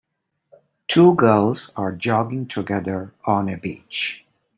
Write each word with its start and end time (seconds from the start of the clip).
Two 0.87 1.13
girls 1.13 1.69
are 1.75 1.91
jogging 1.91 2.47
together 2.47 3.13
on 3.25 3.47
a 3.47 3.55
beach. 3.55 4.25